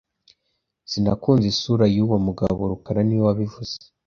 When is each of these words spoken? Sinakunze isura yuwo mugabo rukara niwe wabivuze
Sinakunze 0.89 1.45
isura 1.53 1.85
yuwo 1.95 2.15
mugabo 2.27 2.59
rukara 2.71 3.01
niwe 3.03 3.23
wabivuze 3.27 3.75